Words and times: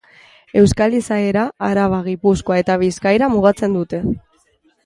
Euskal 0.61 0.95
izaera 0.99 1.43
Araba, 1.69 2.01
Gipuzkoa 2.09 2.59
eta 2.65 2.79
Bizkaira 2.85 3.31
mugatzen 3.37 3.81
dute. 3.81 4.01